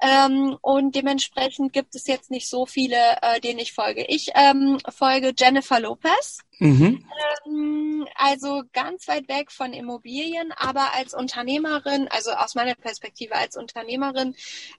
[0.00, 4.04] Ähm, und dementsprechend gibt es jetzt nicht so viele, äh, denen ich folge.
[4.06, 6.38] Ich ähm, folge Jennifer Lopez.
[6.60, 7.04] Mhm.
[7.46, 13.56] Ähm, also ganz weit weg von Immobilien, aber als Unternehmerin, also aus meiner Perspektive als
[13.56, 14.36] Unternehmerin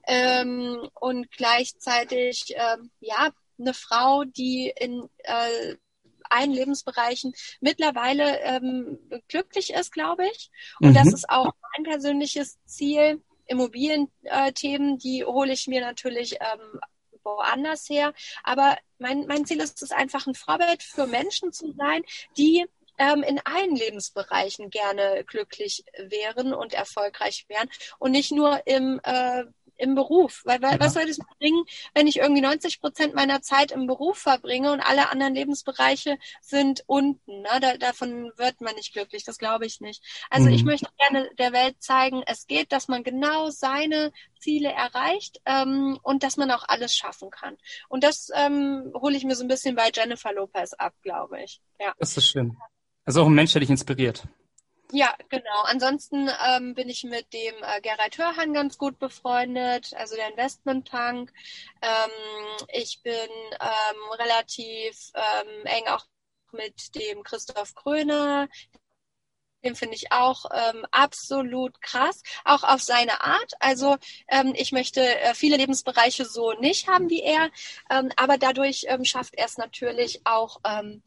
[0.08, 5.76] ähm, und gleichzeitig ähm, ja eine Frau, die in äh,
[6.30, 10.50] allen Lebensbereichen mittlerweile ähm, glücklich ist, glaube ich.
[10.80, 10.94] Und mhm.
[10.96, 13.22] das ist auch mein persönliches Ziel.
[13.48, 16.80] Immobilienthemen, äh, die hole ich mir natürlich ähm,
[17.24, 18.14] woanders her.
[18.44, 22.04] Aber mein, mein Ziel ist es einfach, ein Vorbild für Menschen zu sein,
[22.38, 22.66] die
[22.98, 29.44] ähm, in allen Lebensbereichen gerne glücklich wären und erfolgreich wären und nicht nur im äh,
[29.78, 30.42] im Beruf.
[30.46, 34.18] Weil, weil was soll das bringen, wenn ich irgendwie 90 Prozent meiner Zeit im Beruf
[34.18, 37.42] verbringe und alle anderen Lebensbereiche sind unten.
[37.42, 37.60] Ne?
[37.62, 40.04] Da, davon wird man nicht glücklich, das glaube ich nicht.
[40.30, 40.54] Also mhm.
[40.54, 46.00] ich möchte gerne der Welt zeigen, es geht, dass man genau seine Ziele erreicht ähm,
[46.04, 47.58] und dass man auch alles schaffen kann.
[47.90, 51.62] Und das ähm, hole ich mir so ein bisschen bei Jennifer Lopez ab, glaube ich.
[51.80, 51.94] Ja.
[51.98, 52.56] Das ist schön.
[53.06, 54.28] Also auch ein Mensch, der dich inspiriert.
[54.98, 55.64] Ja, genau.
[55.66, 61.34] Ansonsten ähm, bin ich mit dem äh, Gerald Hörhan ganz gut befreundet, also der Investmentpunk.
[61.82, 62.12] Ähm,
[62.72, 63.12] ich bin
[63.60, 66.06] ähm, relativ ähm, eng auch
[66.54, 68.48] mit dem Christoph Kröner,
[69.66, 73.54] den finde ich auch ähm, absolut krass, auch auf seine Art.
[73.60, 73.98] Also
[74.30, 77.50] ähm, ich möchte äh, viele Lebensbereiche so nicht haben wie er,
[77.90, 81.02] ähm, aber dadurch ähm, schafft er es natürlich auch, ähm,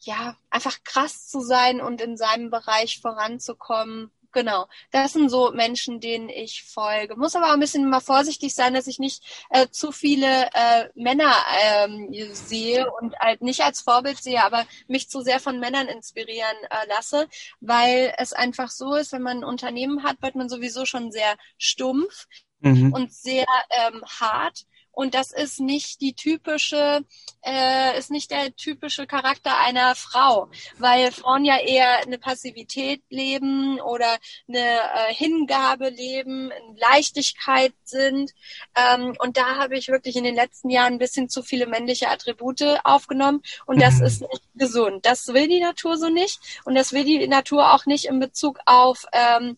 [0.00, 4.10] ja, einfach krass zu sein und in seinem Bereich voranzukommen.
[4.32, 7.16] Genau, das sind so Menschen, denen ich folge.
[7.16, 10.88] Muss aber auch ein bisschen mal vorsichtig sein, dass ich nicht äh, zu viele äh,
[10.94, 15.88] Männer ähm, sehe und halt nicht als Vorbild sehe, aber mich zu sehr von Männern
[15.88, 17.26] inspirieren äh, lasse,
[17.60, 21.36] weil es einfach so ist, wenn man ein Unternehmen hat, wird man sowieso schon sehr
[21.56, 22.26] stumpf
[22.60, 22.92] mhm.
[22.92, 24.66] und sehr ähm, hart.
[24.98, 27.04] Und das ist nicht die typische,
[27.42, 33.80] äh, ist nicht der typische Charakter einer Frau, weil Frauen ja eher eine Passivität leben
[33.80, 38.32] oder eine äh, Hingabe leben, Leichtigkeit sind.
[38.74, 42.08] Ähm, und da habe ich wirklich in den letzten Jahren ein bisschen zu viele männliche
[42.08, 43.40] Attribute aufgenommen.
[43.66, 44.06] Und das mhm.
[44.06, 45.06] ist nicht gesund.
[45.06, 46.40] Das will die Natur so nicht.
[46.64, 49.56] Und das will die Natur auch nicht in Bezug auf ähm,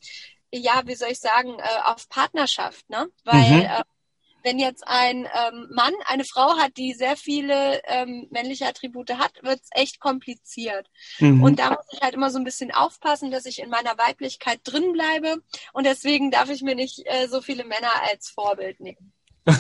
[0.53, 3.09] ja, wie soll ich sagen, äh, auf Partnerschaft, ne?
[3.24, 3.61] Weil mhm.
[3.62, 3.83] äh,
[4.42, 9.33] wenn jetzt ein ähm, Mann eine Frau hat, die sehr viele ähm, männliche Attribute hat,
[9.42, 10.88] wird es echt kompliziert.
[11.18, 11.42] Mhm.
[11.42, 14.61] Und da muss ich halt immer so ein bisschen aufpassen, dass ich in meiner Weiblichkeit
[14.64, 15.42] drin bleibe.
[15.72, 19.12] Und deswegen darf ich mir nicht äh, so viele Männer als Vorbild nehmen.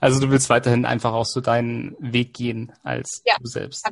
[0.00, 3.34] Also du willst weiterhin einfach auch so deinen Weg gehen als ja.
[3.40, 3.88] du selbst.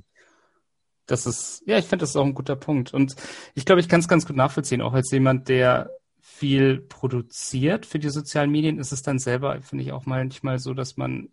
[1.06, 2.92] Das ist, ja, ich finde, das ist auch ein guter Punkt.
[2.92, 3.14] Und
[3.54, 5.90] ich glaube, ich kann es ganz gut nachvollziehen, auch als jemand, der
[6.28, 10.74] viel produziert für die sozialen Medien, ist es dann selber, finde ich, auch manchmal so,
[10.74, 11.30] dass man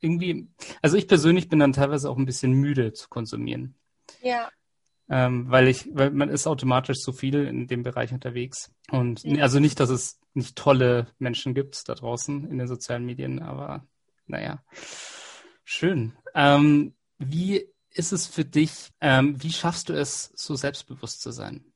[0.00, 0.48] irgendwie,
[0.80, 3.74] also ich persönlich bin dann teilweise auch ein bisschen müde zu konsumieren.
[4.22, 4.48] Ja.
[5.10, 8.70] Ähm, weil ich, weil man ist automatisch so viel in dem Bereich unterwegs.
[8.90, 9.42] Und ja.
[9.42, 13.86] also nicht, dass es nicht tolle Menschen gibt da draußen in den sozialen Medien, aber
[14.26, 14.62] naja.
[15.64, 16.16] Schön.
[16.34, 21.67] Ähm, wie ist es für dich, ähm, wie schaffst du es, so selbstbewusst zu sein?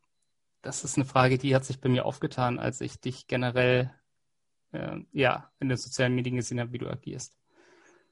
[0.62, 3.92] Das ist eine Frage, die hat sich bei mir aufgetan, als ich dich generell
[4.72, 7.36] äh, ja, in den sozialen Medien gesehen habe, wie du agierst.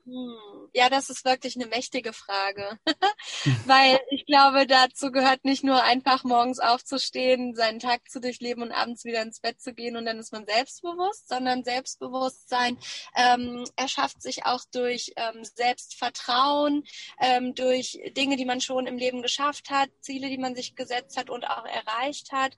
[0.04, 0.68] Hm.
[0.72, 2.78] Ja, das ist wirklich eine mächtige Frage,
[3.66, 8.72] weil ich glaube, dazu gehört nicht nur einfach morgens aufzustehen, seinen Tag zu durchleben und
[8.72, 12.78] abends wieder ins Bett zu gehen und dann ist man selbstbewusst, sondern Selbstbewusstsein
[13.16, 16.84] ähm, erschafft sich auch durch ähm, Selbstvertrauen,
[17.20, 21.18] ähm, durch Dinge, die man schon im Leben geschafft hat, Ziele, die man sich gesetzt
[21.18, 22.54] hat und auch erreicht hat.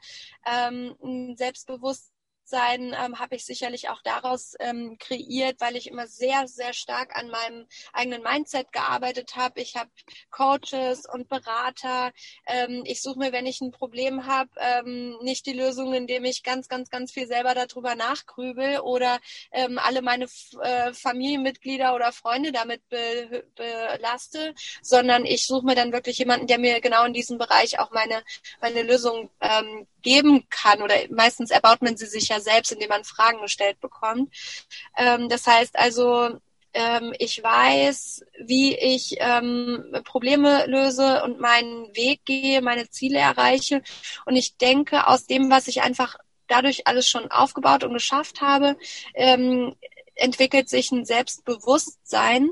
[0.47, 2.12] Ähm, Selbstbewusstsein
[2.53, 7.17] Bewusstsein ähm, habe ich sicherlich auch daraus ähm, kreiert, weil ich immer sehr, sehr stark
[7.17, 9.61] an meinem eigenen Mindset gearbeitet habe.
[9.61, 9.91] Ich habe
[10.31, 12.13] Coaches und Berater.
[12.47, 16.43] Ähm, ich suche mir, wenn ich ein Problem habe, ähm, nicht die Lösung, indem ich
[16.43, 19.19] ganz, ganz, ganz viel selber darüber nachgrübel oder
[19.53, 20.27] ähm, alle meine
[20.63, 26.59] äh, Familienmitglieder oder Freunde damit be belaste, sondern ich suche mir dann wirklich jemanden, der
[26.59, 28.23] mir genau in diesem Bereich auch meine,
[28.61, 30.83] meine Lösung ähm, geben kann.
[30.83, 34.35] Oder meistens erbaut man sie sich ja selbst, indem man Fragen gestellt bekommt.
[34.97, 36.39] Ähm, das heißt also,
[36.75, 43.83] ähm, ich weiß, wie ich ähm, Probleme löse und meinen Weg gehe, meine Ziele erreiche.
[44.27, 46.17] Und ich denke, aus dem, was ich einfach
[46.49, 48.77] dadurch alles schon aufgebaut und geschafft habe,
[49.15, 49.75] ähm,
[50.15, 52.51] entwickelt sich ein Selbstbewusstsein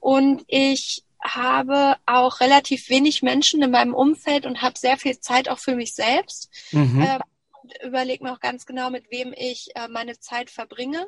[0.00, 5.48] und ich habe auch relativ wenig Menschen in meinem Umfeld und habe sehr viel Zeit
[5.48, 6.50] auch für mich selbst.
[6.72, 7.02] Mhm.
[7.02, 7.18] Äh,
[7.62, 11.06] und überlege mir auch ganz genau, mit wem ich äh, meine Zeit verbringe.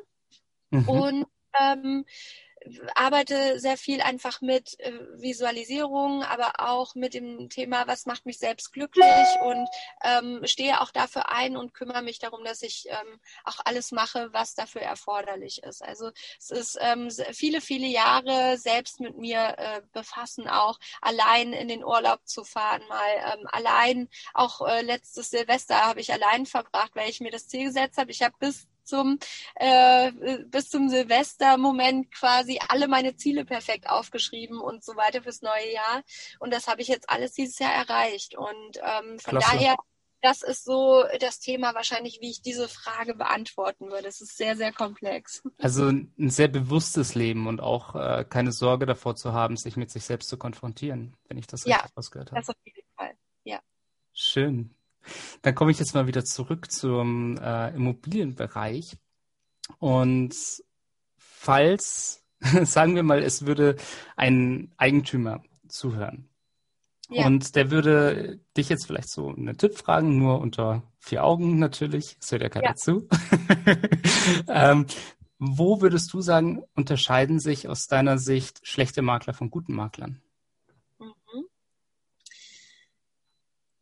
[0.69, 0.89] Mhm.
[0.89, 1.25] Und
[1.59, 2.05] ähm,
[2.95, 8.39] arbeite sehr viel einfach mit äh, Visualisierung, aber auch mit dem Thema, was macht mich
[8.39, 9.67] selbst glücklich und
[10.03, 14.29] ähm, stehe auch dafür ein und kümmere mich darum, dass ich ähm, auch alles mache,
[14.33, 15.83] was dafür erforderlich ist.
[15.83, 21.67] Also es ist ähm, viele, viele Jahre selbst mit mir äh, befassen, auch allein in
[21.67, 26.91] den Urlaub zu fahren, mal ähm, allein, auch äh, letztes Silvester habe ich allein verbracht,
[26.95, 28.11] weil ich mir das Ziel gesetzt habe.
[28.11, 29.19] Ich habe bis zum
[29.55, 30.11] äh,
[30.45, 36.03] bis zum Silvestermoment quasi alle meine Ziele perfekt aufgeschrieben und so weiter fürs neue Jahr.
[36.39, 38.35] Und das habe ich jetzt alles dieses Jahr erreicht.
[38.35, 39.51] Und ähm, von Klasse.
[39.51, 39.75] daher
[40.25, 44.07] das ist so das Thema wahrscheinlich, wie ich diese Frage beantworten würde.
[44.07, 45.43] Es ist sehr, sehr komplex.
[45.59, 49.91] Also ein sehr bewusstes Leben und auch äh, keine Sorge davor zu haben, sich mit
[49.91, 52.37] sich selbst zu konfrontieren, wenn ich das ja, richtig ausgehört habe.
[52.37, 53.59] Ja, das auf jeden Fall, ja.
[54.13, 54.75] Schön.
[55.41, 58.97] Dann komme ich jetzt mal wieder zurück zum äh, Immobilienbereich.
[59.79, 60.35] Und
[61.17, 62.23] falls,
[62.63, 63.75] sagen wir mal, es würde
[64.15, 66.29] ein Eigentümer zuhören,
[67.09, 67.25] ja.
[67.27, 72.17] Und der würde dich jetzt vielleicht so einen Tipp fragen, nur unter vier Augen natürlich,
[72.19, 72.75] es hört ja keiner ja.
[72.75, 73.07] zu.
[74.47, 74.87] ähm,
[75.37, 80.21] wo würdest du sagen, unterscheiden sich aus deiner Sicht schlechte Makler von guten Maklern?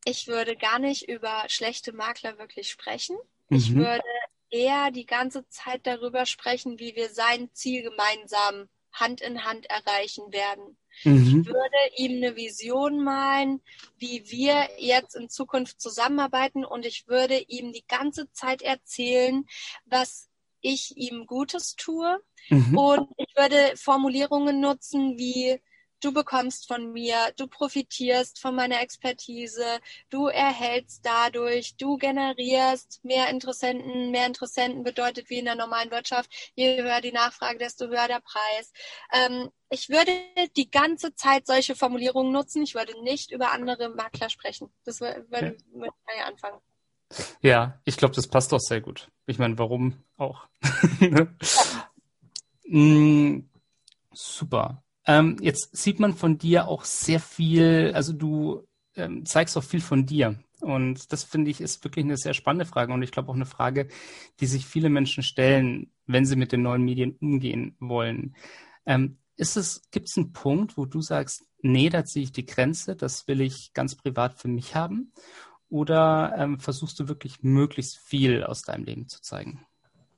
[0.06, 3.18] Ich würde gar nicht über schlechte Makler wirklich sprechen.
[3.50, 3.58] Mhm.
[3.58, 4.04] Ich würde
[4.50, 10.32] eher die ganze Zeit darüber sprechen, wie wir sein Ziel gemeinsam Hand in Hand erreichen
[10.32, 10.78] werden.
[11.04, 11.42] Mhm.
[11.42, 13.62] Ich würde ihm eine Vision malen,
[13.98, 19.46] wie wir jetzt in Zukunft zusammenarbeiten und ich würde ihm die ganze Zeit erzählen,
[19.86, 20.30] was
[20.62, 22.22] ich ihm Gutes tue.
[22.50, 22.78] Mhm.
[22.78, 25.60] Und ich würde Formulierungen nutzen wie
[26.04, 33.30] du bekommst von mir, du profitierst von meiner Expertise, du erhältst dadurch, du generierst mehr
[33.30, 34.12] Interessenten.
[34.12, 38.22] Mehr Interessenten bedeutet wie in der normalen Wirtschaft, je höher die Nachfrage, desto höher der
[38.22, 38.72] Preis.
[39.12, 40.12] Ähm, ich würde
[40.56, 42.64] die ganze Zeit solche Formulierungen nutzen.
[42.64, 44.72] Ich würde nicht über andere Makler sprechen.
[44.84, 45.40] Das würde ja.
[45.74, 46.60] mit mir anfangen.
[47.42, 49.10] Ja, ich glaube, das passt doch sehr gut.
[49.26, 50.48] Ich meine, warum auch?
[51.00, 51.28] ja.
[52.66, 53.50] mm,
[54.12, 54.83] super.
[55.06, 59.82] Ähm, jetzt sieht man von dir auch sehr viel, also du ähm, zeigst auch viel
[59.82, 60.40] von dir.
[60.62, 63.46] Und das finde ich ist wirklich eine sehr spannende Frage und ich glaube auch eine
[63.46, 63.90] Frage,
[64.40, 68.36] die sich viele Menschen stellen, wenn sie mit den neuen Medien umgehen wollen.
[68.86, 72.46] Ähm, ist es, gibt es einen Punkt, wo du sagst, nee, da ziehe ich die
[72.46, 75.12] Grenze, das will ich ganz privat für mich haben?
[75.70, 79.66] Oder ähm, versuchst du wirklich möglichst viel aus deinem Leben zu zeigen?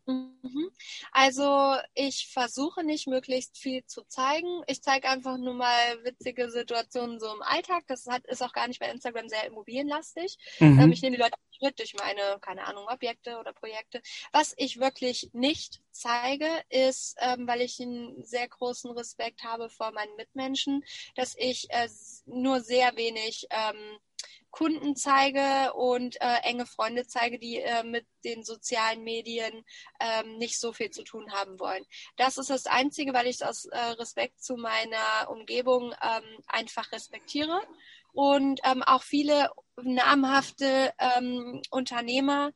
[0.08, 0.70] Mhm.
[1.12, 4.62] Also ich versuche nicht möglichst viel zu zeigen.
[4.68, 7.84] Ich zeige einfach nur mal witzige Situationen so im Alltag.
[7.88, 10.38] Das hat, ist auch gar nicht bei Instagram sehr immobilienlastig.
[10.60, 10.80] Mhm.
[10.80, 14.02] Ähm, ich nehme die Leute mit durch meine, keine Ahnung, Objekte oder Projekte.
[14.32, 19.92] Was ich wirklich nicht zeige, ist, ähm, weil ich einen sehr großen Respekt habe vor
[19.92, 20.84] meinen Mitmenschen,
[21.16, 21.88] dass ich äh,
[22.26, 23.98] nur sehr wenig ähm,
[24.56, 29.66] Kunden zeige und äh, enge Freunde zeige, die äh, mit den sozialen Medien
[30.00, 31.84] ähm, nicht so viel zu tun haben wollen.
[32.16, 36.90] Das ist das Einzige, weil ich es aus äh, Respekt zu meiner Umgebung ähm, einfach
[36.94, 37.60] respektiere.
[38.14, 39.50] Und ähm, auch viele
[39.82, 42.52] namhafte ähm, Unternehmer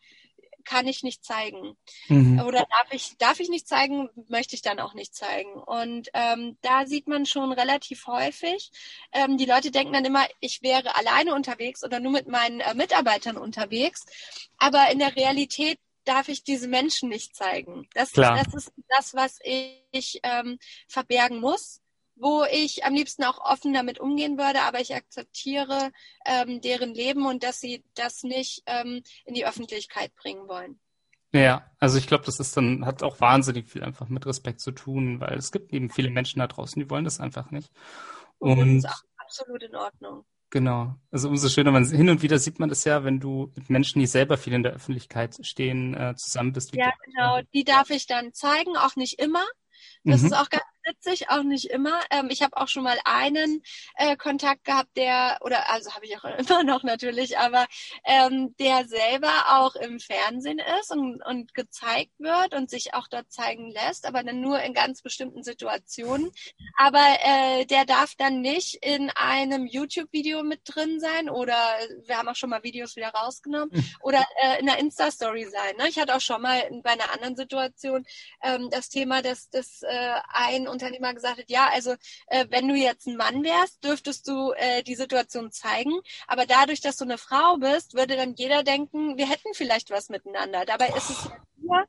[0.70, 1.76] kann ich nicht zeigen.
[2.10, 2.42] Mhm.
[2.42, 5.54] Oder darf ich, darf ich nicht zeigen, möchte ich dann auch nicht zeigen.
[5.54, 8.72] Und ähm, da sieht man schon relativ häufig,
[9.12, 12.76] ähm, die Leute denken dann immer, ich wäre alleine unterwegs oder nur mit meinen äh,
[12.76, 14.06] Mitarbeitern unterwegs.
[14.60, 17.88] Aber in der Realität darf ich diese Menschen nicht zeigen.
[17.96, 21.82] Das, das ist das, was ich ähm, verbergen muss
[22.20, 25.92] wo ich am liebsten auch offen damit umgehen würde, aber ich akzeptiere
[26.26, 30.80] ähm, deren Leben und dass sie das nicht ähm, in die Öffentlichkeit bringen wollen.
[31.32, 34.72] Ja, also ich glaube, das ist dann, hat auch wahnsinnig viel einfach mit Respekt zu
[34.72, 37.72] tun, weil es gibt eben viele Menschen da draußen, die wollen das einfach nicht.
[38.40, 40.26] Und, und das ist auch absolut in Ordnung.
[40.50, 40.96] Genau.
[41.12, 44.00] Also umso schöner, man hin und wieder sieht man das ja, wenn du mit Menschen,
[44.00, 46.74] die selber viel in der Öffentlichkeit stehen, äh, zusammen bist.
[46.76, 47.42] ja, genau.
[47.54, 49.46] Die darf ich dann zeigen, auch nicht immer.
[50.04, 50.28] Das mhm.
[50.28, 52.00] ist auch ganz witzig, auch nicht immer.
[52.10, 53.62] Ähm, ich habe auch schon mal einen
[53.96, 57.66] äh, Kontakt gehabt, der, oder also habe ich auch immer noch natürlich, aber
[58.04, 63.32] ähm, der selber auch im Fernsehen ist und, und gezeigt wird und sich auch dort
[63.32, 66.32] zeigen lässt, aber dann nur in ganz bestimmten Situationen.
[66.78, 71.58] Aber äh, der darf dann nicht in einem YouTube-Video mit drin sein oder
[72.06, 73.86] wir haben auch schon mal Videos wieder rausgenommen hm.
[74.02, 75.76] oder äh, in einer Insta-Story sein.
[75.78, 75.90] Ne?
[75.90, 78.06] Ich hatte auch schon mal bei einer anderen Situation
[78.42, 81.96] ähm, das Thema, dass das äh, ein Unternehmer gesagt hat, ja, also
[82.28, 86.00] äh, wenn du jetzt ein Mann wärst, dürftest du äh, die Situation zeigen.
[86.28, 90.10] Aber dadurch, dass du eine Frau bist, würde dann jeder denken, wir hätten vielleicht was
[90.10, 90.66] miteinander.
[90.66, 91.30] Dabei ist es
[91.62, 91.86] ja,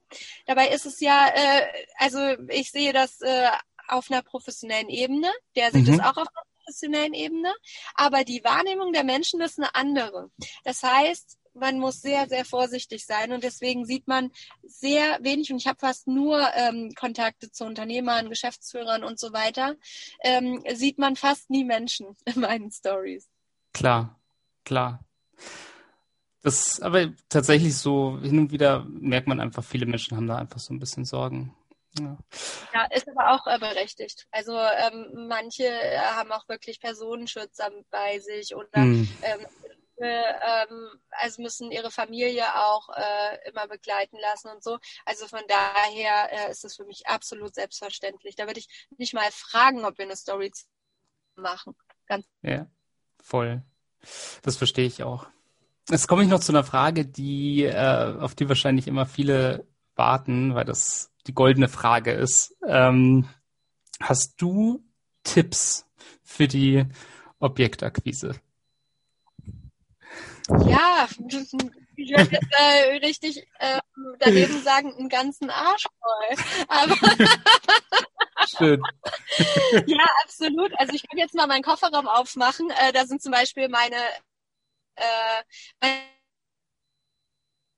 [0.46, 3.48] dabei ist es ja, äh, also ich sehe das äh,
[3.88, 5.30] auf einer professionellen Ebene.
[5.56, 6.00] Der sieht es mhm.
[6.00, 7.54] auch auf einer professionellen Ebene.
[7.94, 10.30] Aber die Wahrnehmung der Menschen ist eine andere.
[10.64, 14.30] Das heißt, man muss sehr, sehr vorsichtig sein und deswegen sieht man
[14.62, 19.74] sehr wenig und ich habe fast nur ähm, Kontakte zu Unternehmern, Geschäftsführern und so weiter,
[20.22, 23.28] ähm, sieht man fast nie Menschen in meinen Stories.
[23.72, 24.18] Klar,
[24.64, 25.04] klar.
[26.42, 30.58] Das aber tatsächlich so, hin und wieder merkt man einfach, viele Menschen haben da einfach
[30.58, 31.54] so ein bisschen Sorgen.
[31.98, 32.16] Ja.
[32.72, 34.26] ja, ist aber auch äh, berechtigt.
[34.30, 35.68] Also ähm, manche
[36.14, 39.08] haben auch wirklich Personenschützer bei sich oder mm.
[39.22, 39.46] ähm,
[40.04, 44.78] ähm, also müssen ihre Familie auch äh, immer begleiten lassen und so.
[45.04, 48.36] Also von daher äh, ist es für mich absolut selbstverständlich.
[48.36, 50.52] Da würde ich nicht mal fragen, ob wir eine Story
[51.36, 51.74] machen.
[52.06, 52.66] Ganz ja,
[53.22, 53.62] voll.
[54.42, 55.26] Das verstehe ich auch.
[55.88, 60.54] Jetzt komme ich noch zu einer Frage, die, äh, auf die wahrscheinlich immer viele warten,
[60.54, 62.56] weil das die goldene Frage ist.
[62.66, 63.28] Ähm,
[64.00, 64.84] hast du
[65.24, 65.86] Tipps
[66.22, 66.86] für die
[67.38, 68.40] Objektakquise?
[70.68, 71.06] Ja,
[71.96, 73.80] ich würde jetzt äh, richtig äh,
[74.18, 76.44] daneben sagen, einen ganzen Arsch voll.
[76.68, 76.94] Aber
[78.58, 78.82] Schön.
[79.86, 80.72] ja, absolut.
[80.78, 82.70] Also ich kann jetzt mal meinen Kofferraum aufmachen.
[82.70, 83.96] Äh, da sind zum Beispiel meine,
[84.96, 85.42] äh,
[85.80, 86.00] meine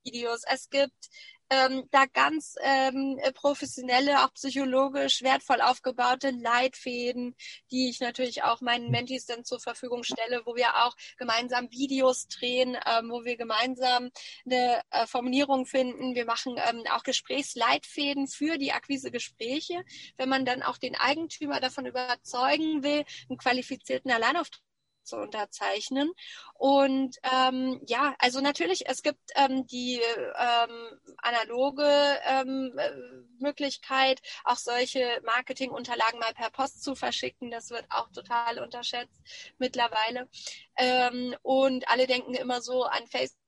[0.04, 0.42] Videos.
[0.48, 1.08] Es gibt
[1.52, 7.36] ähm, da ganz ähm, professionelle, auch psychologisch wertvoll aufgebaute Leitfäden,
[7.70, 12.26] die ich natürlich auch meinen Mentees dann zur Verfügung stelle, wo wir auch gemeinsam Videos
[12.28, 14.10] drehen, ähm, wo wir gemeinsam
[14.46, 16.14] eine äh, Formulierung finden.
[16.14, 19.84] Wir machen ähm, auch Gesprächsleitfäden für die Akquisegespräche,
[20.16, 24.62] wenn man dann auch den Eigentümer davon überzeugen will, einen qualifizierten Alleinauftrag
[25.04, 26.12] zu unterzeichnen.
[26.54, 31.84] Und ähm, ja, also natürlich, es gibt ähm, die ähm, analoge
[32.24, 32.90] ähm, äh,
[33.38, 37.50] Möglichkeit, auch solche Marketingunterlagen mal per Post zu verschicken.
[37.50, 39.20] Das wird auch total unterschätzt
[39.58, 40.28] mittlerweile.
[40.76, 43.41] Ähm, und alle denken immer so an Facebook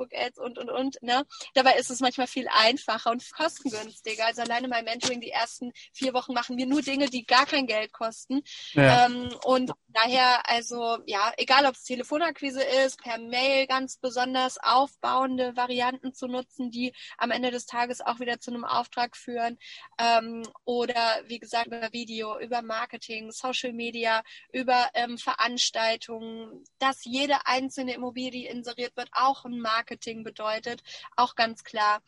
[0.00, 1.02] Facebook-Ads und, und, und.
[1.02, 1.24] Ne?
[1.54, 4.26] Dabei ist es manchmal viel einfacher und kostengünstiger.
[4.26, 7.66] Also alleine mein Mentoring, die ersten vier Wochen machen wir nur Dinge, die gar kein
[7.66, 8.42] Geld kosten.
[8.72, 9.06] Ja.
[9.06, 15.56] Ähm, und daher, also ja, egal ob es Telefonakquise ist, per Mail ganz besonders aufbauende
[15.56, 19.58] Varianten zu nutzen, die am Ende des Tages auch wieder zu einem Auftrag führen.
[19.98, 27.46] Ähm, oder wie gesagt, über Video, über Marketing, Social Media, über ähm, Veranstaltungen, dass jede
[27.46, 30.82] einzelne Immobilie, die inseriert wird, auch ein Marketing Marketing bedeutet,
[31.16, 32.00] auch ganz klar.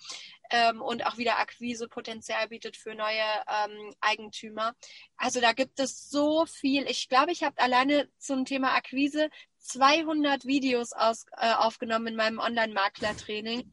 [0.50, 4.74] Ähm, und auch wieder Akquisepotenzial bietet für neue ähm, Eigentümer.
[5.16, 6.88] Also da gibt es so viel.
[6.88, 12.38] Ich glaube, ich habe alleine zum Thema Akquise 200 Videos aus, äh, aufgenommen in meinem
[12.38, 13.70] Online-Makler-Training.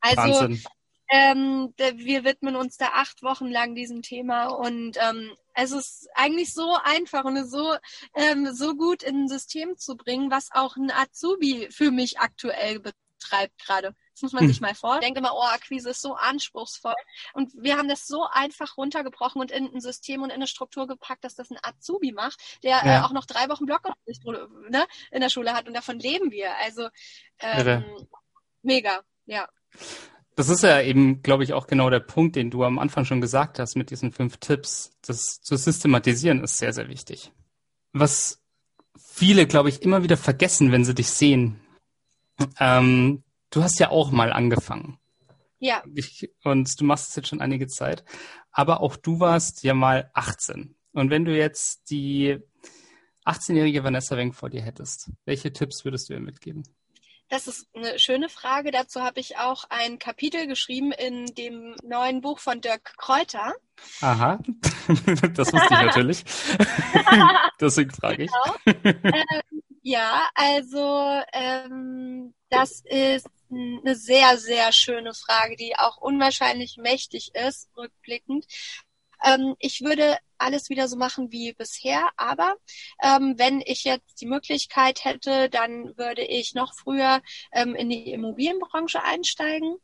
[0.00, 0.56] Also.
[1.08, 6.52] Ähm, wir widmen uns da acht Wochen lang diesem Thema und ähm, es ist eigentlich
[6.52, 7.76] so einfach und so,
[8.16, 12.80] ähm, so gut in ein System zu bringen, was auch ein Azubi für mich aktuell
[12.80, 13.94] betrifft treibt gerade.
[14.12, 14.48] Das muss man hm.
[14.48, 14.94] sich mal vor.
[14.94, 16.94] Ich denke immer, oh, Akquise ist so anspruchsvoll.
[17.34, 20.86] Und wir haben das so einfach runtergebrochen und in ein System und in eine Struktur
[20.86, 23.00] gepackt, dass das ein Azubi macht, der äh, ja.
[23.00, 24.24] äh, auch noch drei Wochen Blockunterricht
[24.70, 26.56] ne, in der Schule hat und davon leben wir.
[26.58, 26.88] Also
[27.40, 27.84] ähm,
[28.62, 29.48] mega, ja.
[30.34, 33.22] Das ist ja eben, glaube ich, auch genau der Punkt, den du am Anfang schon
[33.22, 34.92] gesagt hast mit diesen fünf Tipps.
[35.02, 37.32] Das zu systematisieren ist sehr, sehr wichtig.
[37.92, 38.42] Was
[38.98, 41.58] viele, glaube ich, immer wieder vergessen, wenn sie dich sehen,
[42.58, 44.98] ähm, du hast ja auch mal angefangen.
[45.58, 45.82] Ja.
[45.94, 48.04] Ich, und du machst es jetzt schon einige Zeit.
[48.50, 50.76] Aber auch du warst ja mal 18.
[50.92, 52.38] Und wenn du jetzt die
[53.24, 56.62] 18-jährige Vanessa Wenk vor dir hättest, welche Tipps würdest du ihr mitgeben?
[57.28, 58.70] Das ist eine schöne Frage.
[58.70, 63.52] Dazu habe ich auch ein Kapitel geschrieben in dem neuen Buch von Dirk Kräuter.
[64.00, 64.38] Aha,
[65.34, 66.24] das wusste ich natürlich.
[67.60, 68.30] Deswegen frage ich.
[68.64, 69.40] Genau.
[69.88, 77.70] Ja, also ähm, das ist eine sehr, sehr schöne Frage, die auch unwahrscheinlich mächtig ist,
[77.76, 78.46] rückblickend.
[79.24, 82.56] Ähm, ich würde alles wieder so machen wie bisher, aber
[83.00, 87.22] ähm, wenn ich jetzt die Möglichkeit hätte, dann würde ich noch früher
[87.52, 89.76] ähm, in die Immobilienbranche einsteigen.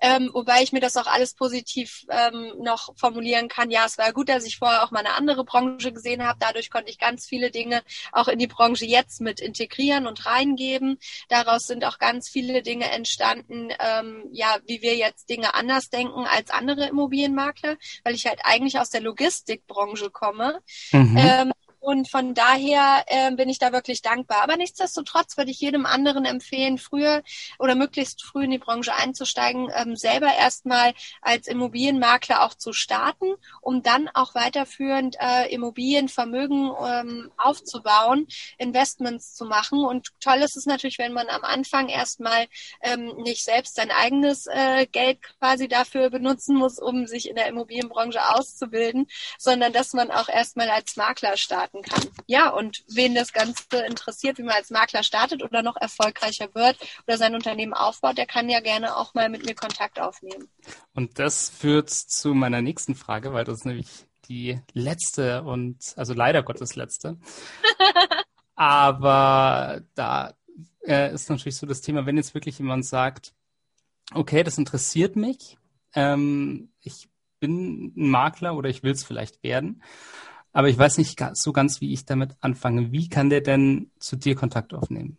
[0.00, 3.70] Ähm, wobei ich mir das auch alles positiv ähm, noch formulieren kann.
[3.70, 6.38] Ja, es war gut, dass ich vorher auch mal eine andere Branche gesehen habe.
[6.40, 7.82] Dadurch konnte ich ganz viele Dinge
[8.12, 10.98] auch in die Branche jetzt mit integrieren und reingeben.
[11.28, 16.26] Daraus sind auch ganz viele Dinge entstanden, ähm, ja, wie wir jetzt Dinge anders denken
[16.26, 20.60] als andere Immobilienmakler, weil ich halt eigentlich aus der Logistikbranche komme.
[20.92, 21.16] Mhm.
[21.16, 24.42] Ähm, und von daher äh, bin ich da wirklich dankbar.
[24.42, 27.22] Aber nichtsdestotrotz würde ich jedem anderen empfehlen, früher
[27.58, 33.34] oder möglichst früh in die Branche einzusteigen, ähm, selber erstmal als Immobilienmakler auch zu starten,
[33.60, 38.26] um dann auch weiterführend äh, Immobilienvermögen ähm, aufzubauen,
[38.58, 39.84] Investments zu machen.
[39.84, 42.46] Und toll ist es natürlich, wenn man am Anfang erstmal
[42.82, 47.46] ähm, nicht selbst sein eigenes äh, Geld quasi dafür benutzen muss, um sich in der
[47.46, 49.06] Immobilienbranche auszubilden,
[49.38, 52.24] sondern dass man auch erstmal als Makler starten starten kann.
[52.26, 56.76] Ja, und wen das Ganze interessiert, wie man als Makler startet oder noch erfolgreicher wird
[57.06, 60.48] oder sein Unternehmen aufbaut, der kann ja gerne auch mal mit mir Kontakt aufnehmen.
[60.94, 63.88] Und das führt zu meiner nächsten Frage, weil das ist nämlich
[64.28, 67.16] die letzte und, also leider Gottes letzte.
[68.54, 70.34] Aber da
[70.84, 73.34] äh, ist natürlich so das Thema, wenn jetzt wirklich jemand sagt,
[74.14, 75.58] okay, das interessiert mich,
[75.94, 77.08] ähm, ich
[77.38, 79.82] bin ein Makler oder ich will es vielleicht werden,
[80.56, 82.90] aber ich weiß nicht so ganz, wie ich damit anfange.
[82.90, 85.18] Wie kann der denn zu dir Kontakt aufnehmen?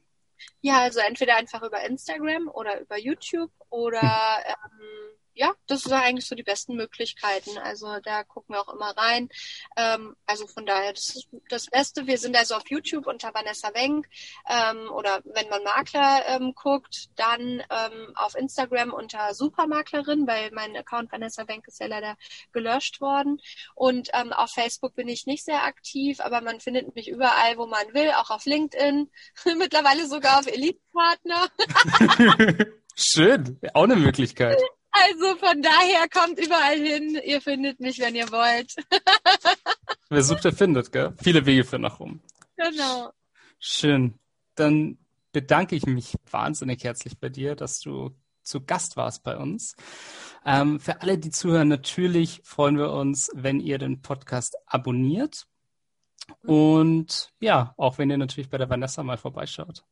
[0.61, 4.55] Ja, also entweder einfach über Instagram oder über YouTube oder hm.
[4.71, 7.57] ähm, ja, das sind eigentlich so die besten Möglichkeiten.
[7.59, 9.29] Also da gucken wir auch immer rein.
[9.75, 12.07] Ähm, also von daher, das ist das Beste.
[12.07, 14.07] Wir sind also auf YouTube unter Vanessa Wenk
[14.49, 20.75] ähm, oder wenn man Makler ähm, guckt, dann ähm, auf Instagram unter Supermaklerin, weil mein
[20.75, 22.17] Account Vanessa Wenk ist ja leider
[22.51, 23.39] gelöscht worden.
[23.75, 27.67] Und ähm, auf Facebook bin ich nicht sehr aktiv, aber man findet mich überall, wo
[27.67, 29.11] man will, auch auf LinkedIn,
[29.57, 31.47] mittlerweile sogar auf Elite Partner.
[32.95, 34.59] Schön, auch eine Möglichkeit.
[35.03, 37.19] Also von daher kommt überall hin.
[37.23, 38.75] Ihr findet mich, wenn ihr wollt.
[40.09, 41.13] Wer sucht, der findet, gell?
[41.21, 42.21] Viele Wege führen nach rum.
[42.55, 43.11] Genau.
[43.59, 44.15] Schön.
[44.55, 44.97] Dann
[45.31, 49.75] bedanke ich mich wahnsinnig herzlich bei dir, dass du zu Gast warst bei uns.
[50.45, 55.45] Ähm, für alle, die zuhören, natürlich freuen wir uns, wenn ihr den Podcast abonniert.
[56.43, 59.83] Und ja, auch wenn ihr natürlich bei der Vanessa mal vorbeischaut.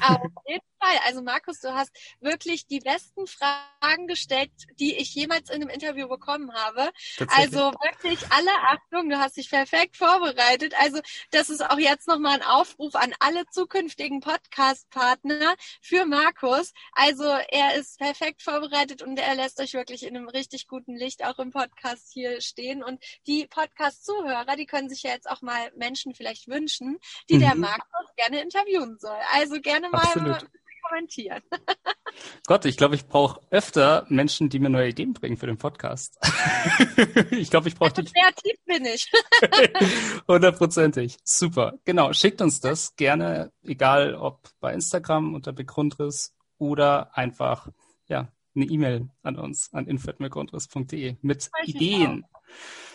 [0.00, 1.00] Auf jeden Fall.
[1.04, 6.08] Also Markus, du hast wirklich die besten Fragen gestellt, die ich jemals in einem Interview
[6.08, 6.90] bekommen habe.
[7.28, 10.74] Also wirklich alle Achtung, du hast dich perfekt vorbereitet.
[10.80, 16.72] Also das ist auch jetzt nochmal ein Aufruf an alle zukünftigen Podcast-Partner für Markus.
[16.92, 21.24] Also er ist perfekt vorbereitet und er lässt euch wirklich in einem richtig guten Licht
[21.24, 22.82] auch im Podcast hier stehen.
[22.82, 27.40] Und die Podcast-Zuhörer, die können sich ja jetzt auch mal Menschen vielleicht wünschen, die mhm.
[27.40, 29.18] der Markus gerne interviewen soll.
[29.32, 30.46] Also gerne mal Absolut
[30.88, 31.42] kommentieren.
[32.46, 36.18] Gott, ich glaube, ich brauche öfter Menschen, die mir neue Ideen bringen für den Podcast.
[37.30, 38.12] ich glaube, ich brauche dich.
[38.12, 39.10] Kreativ bin ich.
[40.28, 41.18] Hundertprozentig.
[41.24, 41.78] Super.
[41.84, 42.12] Genau.
[42.12, 47.68] Schickt uns das gerne, egal ob bei Instagram unter Begrundriss oder einfach,
[48.06, 52.24] ja, eine E-Mail an uns, an info.begrundriss.de mit Ideen.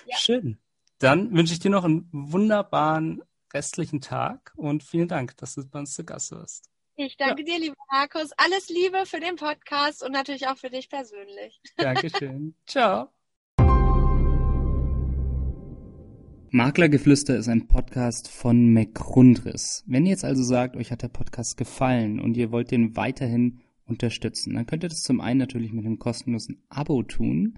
[0.07, 0.17] Ja.
[0.17, 0.57] Schön.
[0.97, 3.21] Dann wünsche ich dir noch einen wunderbaren
[3.53, 6.70] restlichen Tag und vielen Dank, dass du bei uns zu Gast warst.
[7.03, 7.57] Ich danke ja.
[7.57, 8.29] dir, lieber Markus.
[8.37, 11.59] Alles Liebe für den Podcast und natürlich auch für dich persönlich.
[11.75, 12.53] Dankeschön.
[12.67, 13.09] Ciao.
[16.51, 19.83] Maklergeflüster ist ein Podcast von McGrundriss.
[19.87, 23.61] Wenn ihr jetzt also sagt, euch hat der Podcast gefallen und ihr wollt den weiterhin
[23.87, 27.57] unterstützen, dann könnt ihr das zum einen natürlich mit einem kostenlosen Abo tun.